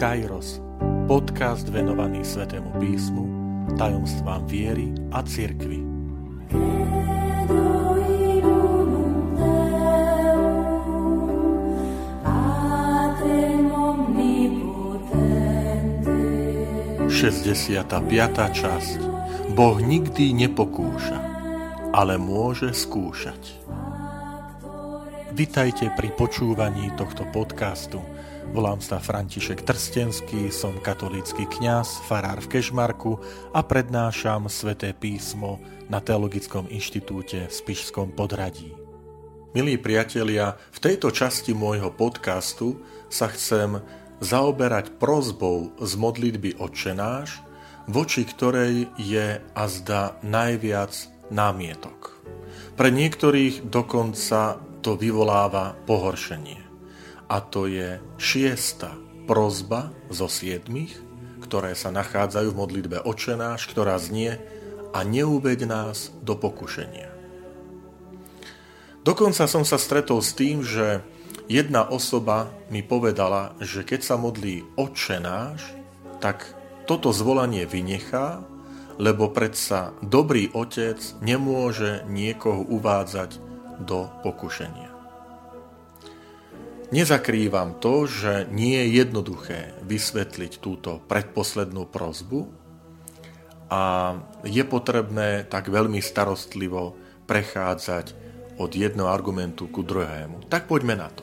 [0.00, 0.64] Kairos,
[1.04, 3.24] podcast venovaný Svetému písmu,
[3.76, 5.84] tajomstvám viery a cirkvi.
[17.04, 19.04] Šesťdesiata piatá časť
[19.52, 21.20] Boh nikdy nepokúša,
[21.92, 23.60] ale môže skúšať.
[25.30, 28.02] Vitajte pri počúvaní tohto podcastu–
[28.50, 33.14] Volám sa František Trstenský, som katolícky kňaz, farár v Kešmarku
[33.54, 38.74] a prednášam sväté písmo na Teologickom inštitúte v Spišskom podradí.
[39.54, 43.78] Milí priatelia, v tejto časti môjho podcastu sa chcem
[44.18, 47.46] zaoberať prozbou z modlitby Otčenáš,
[47.86, 50.90] voči ktorej je azda najviac
[51.30, 52.18] námietok.
[52.74, 56.70] Pre niektorých dokonca to vyvoláva pohoršenie
[57.30, 58.98] a to je šiesta
[59.30, 60.98] prozba zo siedmých,
[61.46, 64.42] ktoré sa nachádzajú v modlitbe Očenáš, ktorá znie
[64.90, 67.06] a neuveď nás do pokušenia.
[69.06, 71.06] Dokonca som sa stretol s tým, že
[71.46, 75.62] jedna osoba mi povedala, že keď sa modlí Očenáš,
[76.18, 76.42] tak
[76.90, 78.42] toto zvolanie vynechá,
[78.98, 83.49] lebo predsa dobrý otec nemôže niekoho uvádzať
[83.82, 84.90] do pokušenia.
[86.90, 92.50] Nezakrývam to, že nie je jednoduché vysvetliť túto predposlednú prozbu
[93.70, 96.98] a je potrebné tak veľmi starostlivo
[97.30, 98.18] prechádzať
[98.58, 100.50] od jedného argumentu ku druhému.
[100.50, 101.22] Tak poďme na to.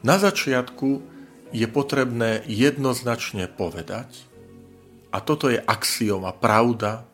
[0.00, 1.04] Na začiatku
[1.52, 4.08] je potrebné jednoznačne povedať,
[5.12, 7.04] a toto je axioma, pravda,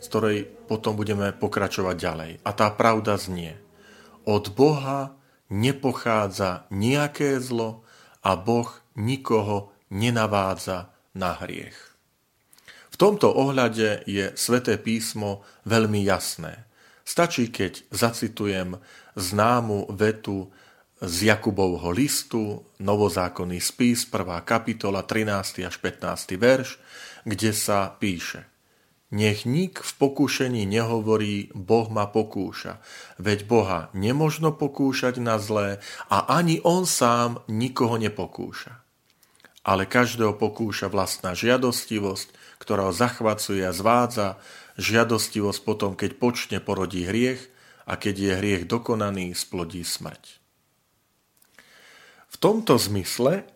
[0.00, 2.32] z ktorej potom budeme pokračovať ďalej.
[2.40, 3.60] A tá pravda znie,
[4.24, 5.16] od Boha
[5.52, 7.84] nepochádza nejaké zlo
[8.24, 11.76] a Boh nikoho nenavádza na hriech.
[12.92, 16.68] V tomto ohľade je sväté písmo veľmi jasné.
[17.02, 18.78] Stačí, keď zacitujem
[19.18, 20.52] známu vetu
[21.02, 24.46] z Jakubovho listu, novozákonný spis, 1.
[24.46, 25.66] kapitola, 13.
[25.66, 26.38] až 15.
[26.38, 26.78] verš,
[27.26, 28.51] kde sa píše
[29.12, 32.80] nech nik v pokušení nehovorí, Boh ma pokúša.
[33.20, 38.80] Veď Boha nemožno pokúšať na zlé a ani On sám nikoho nepokúša.
[39.62, 44.40] Ale každého pokúša vlastná žiadostivosť, ktorá ho zachvacuje a zvádza,
[44.80, 47.52] žiadostivosť potom, keď počne porodí hriech
[47.84, 50.40] a keď je hriech dokonaný, splodí smrť.
[52.32, 53.51] V tomto zmysle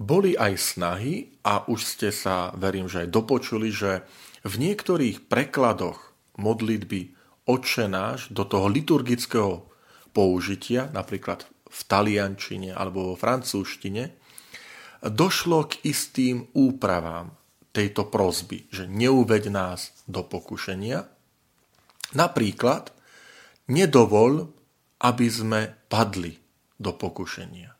[0.00, 4.02] boli aj snahy, a už ste sa, verím, že aj dopočuli, že
[4.42, 9.68] v niektorých prekladoch modlitby Otče náš do toho liturgického
[10.16, 14.16] použitia, napríklad v taliančine alebo vo francúzštine,
[15.04, 17.36] došlo k istým úpravám
[17.74, 21.04] tejto prozby, že neuveď nás do pokušenia.
[22.14, 22.94] Napríklad,
[23.66, 24.54] nedovol,
[25.02, 26.38] aby sme padli
[26.78, 27.74] do pokušenia.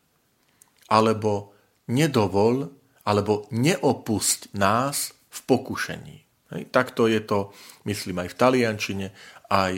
[0.91, 1.53] Alebo
[1.90, 2.72] nedovol,
[3.04, 6.16] alebo neopusť nás v pokušení.
[6.54, 7.52] Hej, takto je to,
[7.84, 9.06] myslím, aj v taliančine,
[9.52, 9.72] aj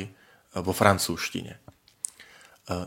[0.63, 1.53] vo francúzštine.
[1.57, 1.61] E,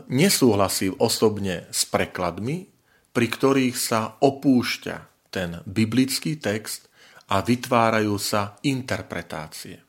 [0.08, 2.68] nesúhlasím osobne s prekladmi,
[3.10, 4.96] pri ktorých sa opúšťa
[5.34, 6.90] ten biblický text
[7.30, 9.82] a vytvárajú sa interpretácie.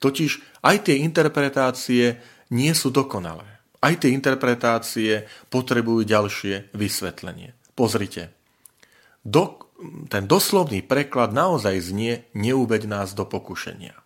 [0.00, 2.18] Totiž aj tie interpretácie
[2.50, 3.46] nie sú dokonalé.
[3.80, 7.56] Aj tie interpretácie potrebujú ďalšie vysvetlenie.
[7.76, 8.39] Pozrite,
[9.24, 9.60] do,
[10.08, 13.96] ten doslovný preklad naozaj znie neuveď nás do pokušenia.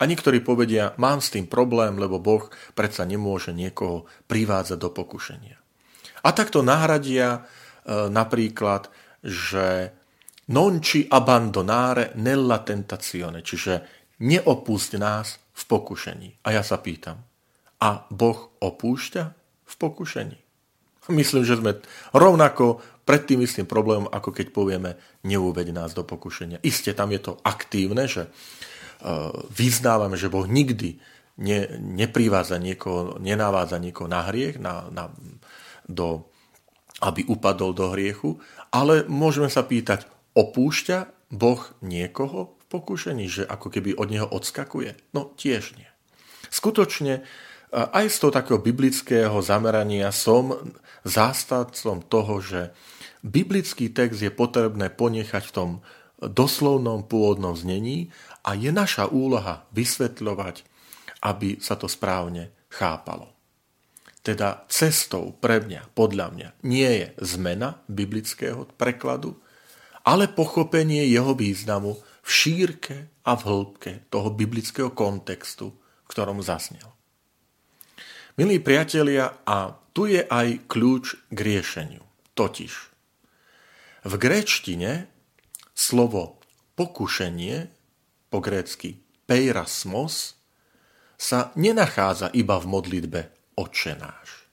[0.00, 5.60] A niektorí povedia, mám s tým problém, lebo Boh predsa nemôže niekoho privádzať do pokušenia.
[6.24, 7.40] A takto nahradia e,
[8.08, 8.88] napríklad,
[9.20, 9.92] že
[10.56, 13.84] non ci abbandonare nella tentazione, čiže
[14.24, 16.28] neopúšť nás v pokušení.
[16.48, 17.20] A ja sa pýtam,
[17.80, 19.24] a Boh opúšťa
[19.64, 20.38] v pokušení?
[21.20, 21.78] Myslím, že sme
[22.14, 24.94] rovnako pred tým istým problémom, ako keď povieme,
[25.26, 26.62] neúveď nás do pokušenia.
[26.62, 28.30] Isté, tam je to aktívne, že e,
[29.50, 31.02] vyznávame, že Boh nikdy
[31.42, 35.10] ne, neprivádza niekoho, nenavádza niekoho na hriech, na, na,
[35.90, 36.30] do,
[37.02, 38.38] aby upadol do hriechu,
[38.70, 40.06] ale môžeme sa pýtať,
[40.38, 44.94] opúšťa Boh niekoho v pokušení, že ako keby od neho odskakuje?
[45.10, 45.90] No tiež nie.
[46.50, 47.26] Skutočne
[47.70, 50.54] aj z toho takého biblického zamerania som
[51.06, 52.74] zástavcom toho, že
[53.22, 55.70] biblický text je potrebné ponechať v tom
[56.20, 58.12] doslovnom pôvodnom znení
[58.44, 60.66] a je naša úloha vysvetľovať,
[61.24, 63.32] aby sa to správne chápalo.
[64.20, 69.32] Teda cestou pre mňa, podľa mňa, nie je zmena biblického prekladu,
[70.04, 76.99] ale pochopenie jeho významu v šírke a v hĺbke toho biblického kontextu, v ktorom zasnel.
[78.38, 82.04] Milí priatelia, a tu je aj kľúč k riešeniu.
[82.38, 82.90] Totiž
[84.04, 85.12] v gréčtine
[85.76, 86.40] slovo
[86.76, 87.68] pokušenie,
[88.32, 90.40] po grécky peirasmos,
[91.20, 93.20] sa nenachádza iba v modlitbe
[93.60, 94.48] očenáš.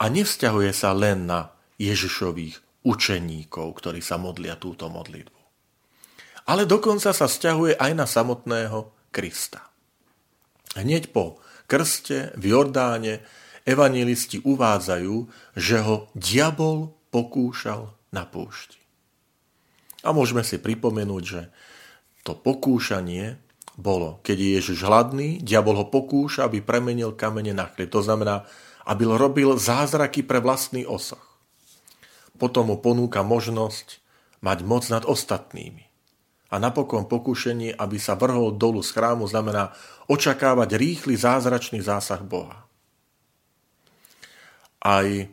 [0.00, 5.36] A nevzťahuje sa len na Ježišových učeníkov, ktorí sa modlia túto modlitbu.
[6.48, 9.68] Ale dokonca sa vzťahuje aj na samotného Krista.
[10.72, 13.20] Hneď po krste v Jordáne
[13.68, 15.16] evangelisti uvádzajú,
[15.54, 18.80] že ho diabol pokúšal na púšti.
[20.02, 21.52] A môžeme si pripomenúť, že
[22.24, 23.36] to pokúšanie
[23.78, 27.92] bolo, keď je Ježiš hladný, diabol ho pokúša, aby premenil kamene na chlieb.
[27.94, 28.48] To znamená,
[28.88, 31.22] aby robil zázraky pre vlastný osoch.
[32.40, 34.00] Potom mu ponúka možnosť
[34.40, 35.87] mať moc nad ostatnými.
[36.48, 39.76] A napokon pokúšenie, aby sa vrhol dolu z chrámu, znamená
[40.08, 42.64] očakávať rýchly zázračný zásah Boha.
[44.80, 45.26] Aj e,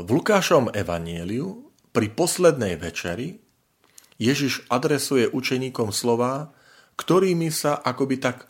[0.00, 3.36] v Lukášom evanieliu pri poslednej večeri
[4.16, 6.54] Ježiš adresuje učeníkom slova,
[6.96, 8.46] ktorými sa akoby tak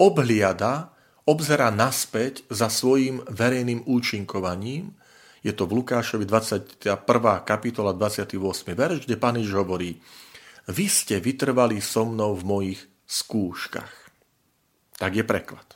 [0.00, 0.90] obhliada,
[1.28, 4.92] obzera naspäť za svojim verejným účinkovaním.
[5.44, 7.04] Je to v Lukášovi 21.
[7.44, 8.40] kapitola 28.
[8.72, 10.00] verš, kde pán Ježiš hovorí
[10.64, 13.92] Vy ste vytrvali so mnou v mojich skúškach.
[14.96, 15.68] Tak je preklad.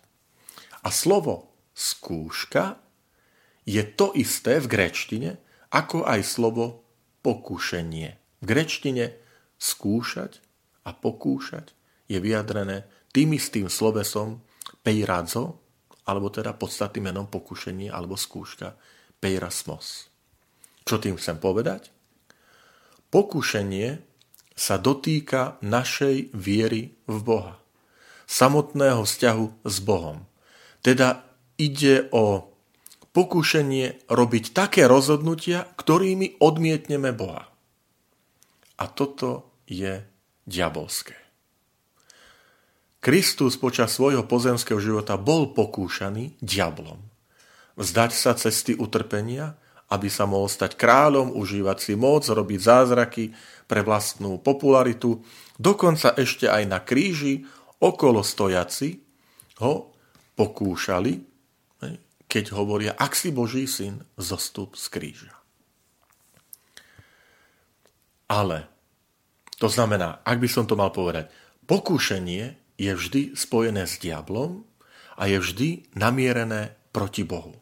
[0.80, 2.80] A slovo skúška
[3.68, 5.30] je to isté v gréčtine,
[5.68, 6.88] ako aj slovo
[7.20, 8.16] pokúšenie.
[8.40, 9.20] V grečtine
[9.60, 10.40] skúšať
[10.88, 11.76] a pokúšať
[12.08, 14.40] je vyjadrené tým istým slovesom
[14.80, 15.60] peiradzo,
[16.08, 18.72] alebo teda podstatným menom pokušenie alebo skúška
[19.20, 20.08] peirasmos.
[20.88, 21.92] Čo tým chcem povedať?
[23.12, 24.07] Pokušenie
[24.58, 27.54] sa dotýka našej viery v Boha,
[28.26, 30.26] samotného vzťahu s Bohom.
[30.82, 31.22] Teda
[31.54, 32.50] ide o
[33.14, 37.46] pokušenie robiť také rozhodnutia, ktorými odmietneme Boha.
[38.78, 40.02] A toto je
[40.42, 41.14] diabolské.
[42.98, 46.98] Kristus počas svojho pozemského života bol pokúšaný diablom.
[47.78, 49.54] Vzdať sa cesty utrpenia,
[49.88, 53.24] aby sa mohol stať kráľom, užívať si moc, robiť zázraky
[53.64, 55.24] pre vlastnú popularitu,
[55.56, 57.48] dokonca ešte aj na kríži
[57.80, 59.00] okolo stojaci
[59.64, 59.92] ho
[60.36, 61.28] pokúšali,
[62.28, 65.34] keď hovoria, ak si Boží syn, zostup z kríža.
[68.28, 68.68] Ale,
[69.56, 71.32] to znamená, ak by som to mal povedať,
[71.64, 74.68] pokúšenie je vždy spojené s diablom
[75.16, 77.56] a je vždy namierené proti Bohu.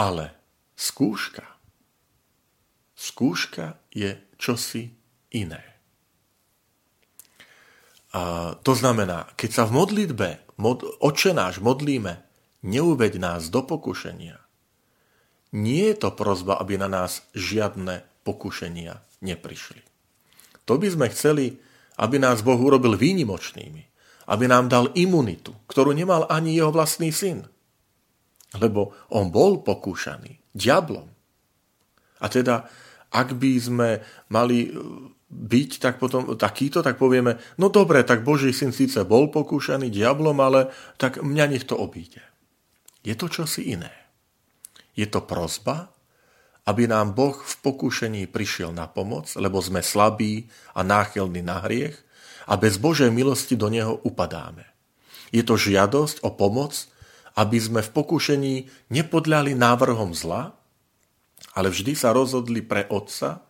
[0.00, 0.32] Ale
[0.80, 1.44] skúška,
[2.96, 4.96] skúška je čosi
[5.28, 5.60] iné.
[8.16, 12.24] A to znamená, keď sa v modlitbe mod, očenáš modlíme,
[12.64, 14.40] neuveď nás do pokušenia.
[15.52, 19.84] Nie je to prozba, aby na nás žiadne pokušenia neprišli.
[20.64, 21.60] To by sme chceli
[22.00, 23.82] aby nás Boh urobil výnimočnými,
[24.32, 27.44] aby nám dal imunitu, ktorú nemal ani jeho vlastný syn.
[28.58, 31.06] Lebo on bol pokúšaný diablom.
[32.20, 32.66] A teda,
[33.14, 33.88] ak by sme
[34.28, 34.70] mali e,
[35.30, 40.34] byť tak potom takýto, tak povieme, no dobre, tak Boží syn síce bol pokúšaný diablom,
[40.42, 42.20] ale tak mňa nech to obíde.
[43.06, 43.94] Je to čosi iné.
[44.98, 45.88] Je to prozba,
[46.68, 51.96] aby nám Boh v pokúšení prišiel na pomoc, lebo sme slabí a náchylní na hriech
[52.44, 54.66] a bez Božej milosti do Neho upadáme.
[55.30, 56.90] Je to žiadosť o pomoc,
[57.38, 58.54] aby sme v pokúšení
[58.90, 60.54] nepodľali návrhom zla,
[61.54, 63.42] ale vždy sa rozhodli pre Otca,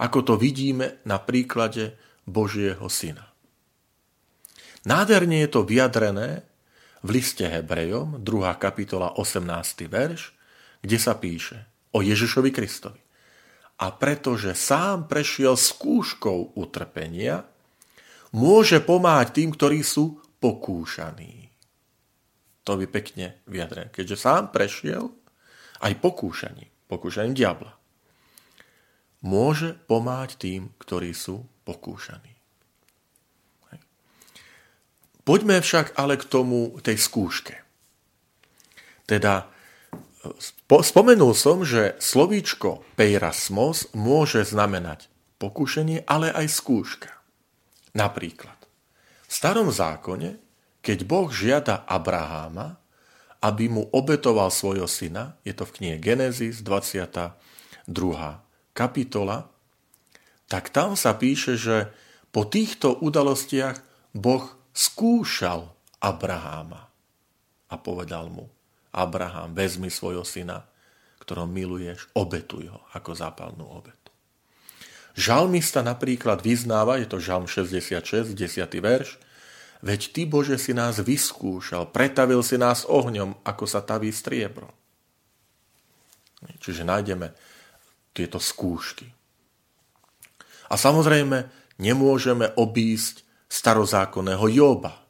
[0.00, 3.28] ako to vidíme na príklade Božieho Syna.
[4.82, 6.42] Nádherne je to vyjadrené
[7.06, 8.26] v liste Hebrejom, 2.
[8.58, 9.86] kapitola 18.
[9.86, 10.34] verš,
[10.82, 11.62] kde sa píše–
[11.92, 13.00] o Ježišovi Kristovi.
[13.80, 17.44] A pretože sám prešiel skúškou utrpenia,
[18.32, 21.51] môže pomáhať tým, ktorí sú pokúšaní.
[22.62, 23.90] To by pekne vyjadrené.
[23.90, 25.10] Keďže sám prešiel
[25.82, 27.74] aj pokúšaní, pokúšaním diabla,
[29.22, 32.30] môže pomáhať tým, ktorí sú pokúšaní.
[35.22, 37.54] Poďme však ale k tomu, tej skúške.
[39.06, 39.52] Teda
[40.70, 45.10] Spomenul som, že slovíčko peirasmos môže znamenať
[45.42, 47.10] pokušenie, ale aj skúška.
[47.98, 48.54] Napríklad,
[49.26, 50.38] v starom zákone,
[50.82, 52.76] keď Boh žiada Abraháma,
[53.42, 57.34] aby mu obetoval svojho syna, je to v knihe Genesis 22.
[58.74, 59.50] kapitola,
[60.46, 61.90] tak tam sa píše, že
[62.34, 63.78] po týchto udalostiach
[64.14, 65.70] Boh skúšal
[66.02, 66.90] Abraháma
[67.72, 68.50] a povedal mu,
[68.92, 70.68] Abraham, vezmi svojho syna,
[71.24, 74.12] ktorom miluješ, obetuj ho ako zápalnú obetu.
[75.16, 78.36] Žalmista napríklad vyznáva, je to žalm 66, 10.
[78.80, 79.16] verš,
[79.82, 84.70] veď ty, Bože, si nás vyskúšal, pretavil si nás ohňom, ako sa taví striebro.
[86.62, 87.34] Čiže nájdeme
[88.14, 89.06] tieto skúšky.
[90.72, 91.46] A samozrejme,
[91.78, 93.22] nemôžeme obísť
[93.52, 95.04] starozákonného Joba,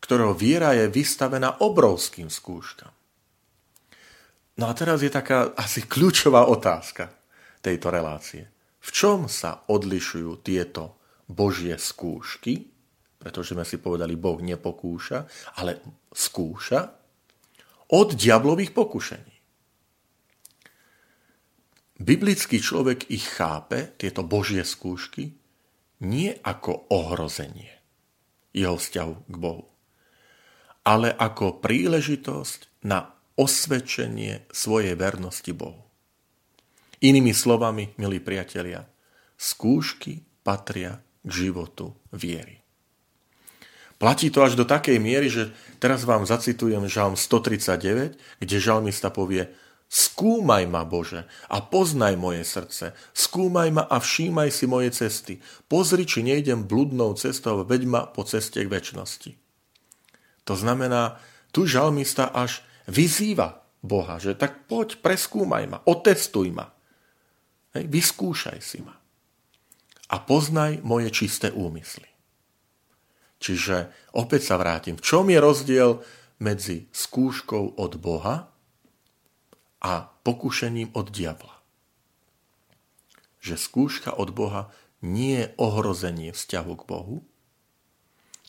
[0.00, 2.90] ktorého viera je vystavená obrovským skúškam.
[4.58, 7.12] No a teraz je taká asi kľúčová otázka
[7.62, 8.48] tejto relácie.
[8.82, 10.98] V čom sa odlišujú tieto
[11.30, 12.71] božie skúšky,
[13.22, 15.30] pretože sme si povedali, Boh nepokúša,
[15.62, 15.78] ale
[16.10, 16.90] skúša,
[17.94, 19.36] od diablových pokušení.
[22.02, 25.38] Biblický človek ich chápe, tieto božie skúšky,
[26.02, 27.70] nie ako ohrozenie
[28.50, 29.70] jeho vzťahu k Bohu,
[30.82, 33.06] ale ako príležitosť na
[33.38, 35.86] osvedčenie svojej vernosti Bohu.
[37.02, 38.82] Inými slovami, milí priatelia,
[39.38, 42.61] skúšky patria k životu viery.
[44.02, 49.46] Platí to až do takej miery, že teraz vám zacitujem žalm 139, kde žalmista povie
[49.86, 52.98] Skúmaj ma, Bože, a poznaj moje srdce.
[53.14, 55.38] Skúmaj ma a všímaj si moje cesty.
[55.68, 59.36] Pozri, či nejdem bludnou cestou, veď ma po ceste k väčšnosti.
[60.48, 61.22] To znamená,
[61.54, 66.74] tu žalmista až vyzýva Boha, že tak poď, preskúmaj ma, otestuj ma.
[67.76, 68.98] Hej, vyskúšaj si ma.
[70.10, 72.11] A poznaj moje čisté úmysly.
[73.42, 74.94] Čiže opäť sa vrátim.
[74.94, 75.98] V čom je rozdiel
[76.38, 78.46] medzi skúškou od Boha
[79.82, 81.58] a pokušením od diabla?
[83.42, 84.70] Že skúška od Boha
[85.02, 87.16] nie je ohrozenie vzťahu k Bohu,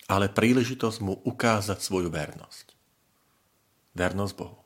[0.06, 2.78] ale príležitosť mu ukázať svoju vernosť.
[3.98, 4.62] Vernosť Bohu.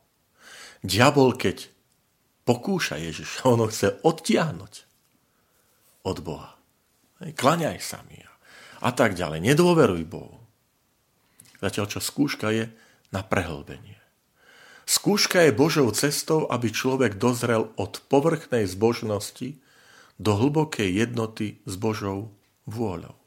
[0.84, 1.72] Diabol, keď
[2.44, 3.40] pokúša Ježiš.
[3.50, 4.74] On ho chce odtiahnuť
[6.04, 6.60] od Boha.
[7.18, 8.37] Klaňaj sa mi a
[8.94, 9.42] tak ďalej.
[9.42, 10.38] Nedôveruj Bohu.
[11.58, 12.70] Zatiaľ, čo skúška je
[13.10, 13.98] na prehlbenie.
[14.88, 19.60] Skúška je Božou cestou, aby človek dozrel od povrchnej zbožnosti
[20.16, 22.32] do hlbokej jednoty s Božou
[22.64, 23.18] vôľou.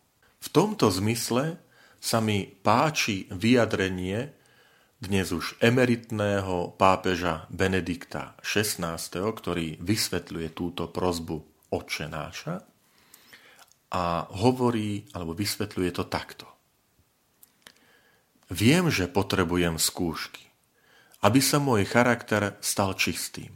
[0.40, 1.60] V tomto zmysle
[2.00, 4.32] sa mi páči vyjadrenie
[5.00, 12.69] dnes už emeritného pápeža Benedikta XVI, ktorý vysvetľuje túto prozbu Otčenáša
[13.90, 16.46] a hovorí, alebo vysvetľuje to takto.
[18.50, 20.42] Viem, že potrebujem skúšky,
[21.22, 23.54] aby sa môj charakter stal čistým.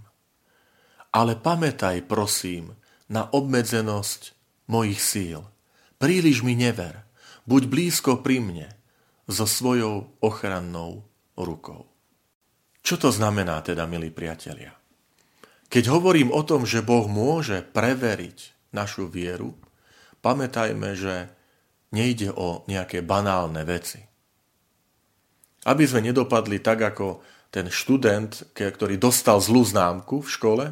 [1.15, 2.75] Ale pamätaj, prosím,
[3.07, 4.35] na obmedzenosť
[4.67, 5.41] mojich síl.
[5.99, 7.07] Príliš mi never.
[7.47, 8.69] Buď blízko pri mne
[9.31, 11.07] so svojou ochrannou
[11.39, 11.87] rukou.
[12.85, 14.77] Čo to znamená teda, milí priatelia?
[15.73, 19.57] Keď hovorím o tom, že Boh môže preveriť našu vieru,
[20.25, 21.29] pamätajme, že
[21.93, 24.01] nejde o nejaké banálne veci.
[25.69, 27.21] Aby sme nedopadli tak, ako
[27.53, 30.65] ten študent, ktorý dostal zlú známku v škole,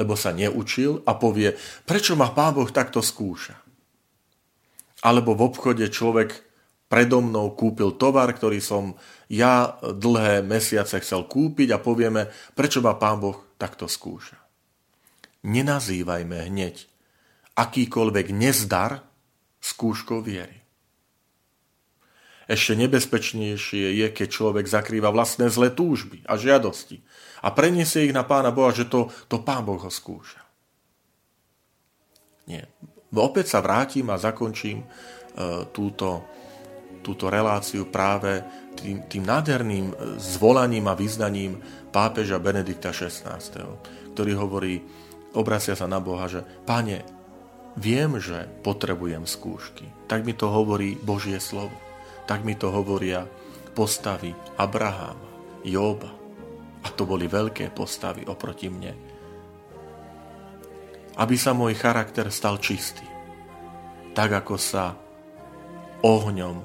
[0.00, 1.52] lebo sa neučil a povie,
[1.84, 3.58] prečo ma Pán Boh takto skúša.
[5.04, 6.32] Alebo v obchode človek
[6.88, 8.96] predo mnou kúpil tovar, ktorý som
[9.28, 14.40] ja dlhé mesiace chcel kúpiť a povieme, prečo ma Pán Boh takto skúša.
[15.44, 16.91] Nenazývajme hneď
[17.56, 19.04] akýkoľvek nezdar
[19.62, 20.62] skúškou viery.
[22.50, 27.00] Ešte nebezpečnejšie je, keď človek zakrýva vlastné zlé túžby a žiadosti
[27.40, 30.42] a preniesie ich na Pána Boha, že to, to Pán Boh ho skúša.
[32.50, 32.66] Nie.
[33.14, 36.26] Opäť sa vrátim a zakončím uh, túto
[37.02, 38.40] túto reláciu práve
[38.78, 41.58] tým, tým nádherným e, zvolaním a vyznaním
[41.90, 43.42] pápeža Benedikta XVI,
[44.14, 44.80] ktorý hovorí,
[45.34, 47.21] obracia sa na Boha, že Pane,
[47.76, 49.88] viem, že potrebujem skúšky.
[50.08, 51.74] Tak mi to hovorí Božie slovo.
[52.28, 53.26] Tak mi to hovoria
[53.72, 56.12] postavy Abraháma, Jóba.
[56.82, 58.92] A to boli veľké postavy oproti mne.
[61.16, 63.04] Aby sa môj charakter stal čistý.
[64.12, 64.96] Tak ako sa
[66.02, 66.56] ohňom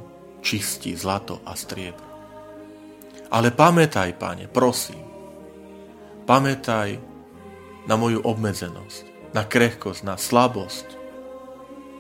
[0.42, 2.08] čistí zlato a striebro.
[3.28, 5.04] Ale pamätaj, pane, prosím,
[6.24, 6.96] pamätaj
[7.88, 10.98] na moju obmedzenosť, na krehkosť, na slabosť.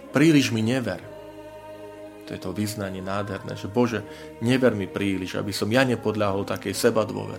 [0.10, 0.98] Príliš mi never.
[2.26, 4.02] To je to vyznanie nádherné, že Bože,
[4.42, 7.38] never mi príliš, aby som ja nepodľahol takej seba dôver.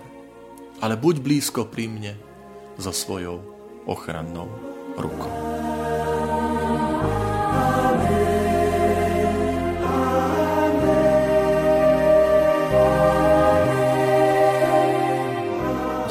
[0.79, 2.13] Ale buď blízko pri mne
[2.79, 3.43] so svojou
[3.83, 4.47] ochrannou
[4.95, 5.35] rukou.